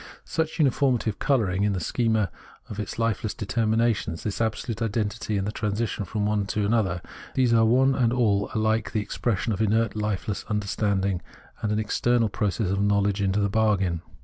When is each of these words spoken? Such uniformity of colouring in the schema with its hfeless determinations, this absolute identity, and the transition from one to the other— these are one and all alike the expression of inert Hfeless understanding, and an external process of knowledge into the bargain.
Such 0.25 0.57
uniformity 0.57 1.11
of 1.11 1.19
colouring 1.19 1.61
in 1.63 1.73
the 1.73 1.79
schema 1.79 2.31
with 2.67 2.79
its 2.79 2.95
hfeless 2.95 3.37
determinations, 3.37 4.23
this 4.23 4.41
absolute 4.41 4.81
identity, 4.81 5.37
and 5.37 5.45
the 5.45 5.51
transition 5.51 6.05
from 6.05 6.25
one 6.25 6.47
to 6.47 6.67
the 6.67 6.75
other— 6.75 7.03
these 7.35 7.53
are 7.53 7.65
one 7.65 7.93
and 7.93 8.11
all 8.11 8.49
alike 8.55 8.93
the 8.93 8.99
expression 8.99 9.53
of 9.53 9.61
inert 9.61 9.91
Hfeless 9.93 10.43
understanding, 10.49 11.21
and 11.61 11.71
an 11.71 11.77
external 11.77 12.29
process 12.29 12.71
of 12.71 12.81
knowledge 12.81 13.21
into 13.21 13.39
the 13.41 13.47
bargain. 13.47 14.01